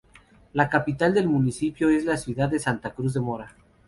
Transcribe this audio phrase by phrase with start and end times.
[0.53, 3.55] La capital del municipio es la ciudad de Santa Cruz de Mora.